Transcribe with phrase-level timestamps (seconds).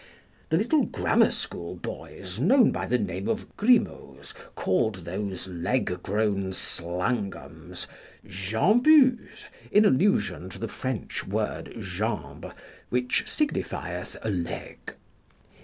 [0.49, 6.53] The little grammar school boys, known by the name of Grimos, called those leg grown
[6.53, 7.85] slangams
[8.25, 9.29] Jambus,
[9.71, 12.51] in allusion to the French word jambe,
[12.89, 14.79] which signifieth a leg.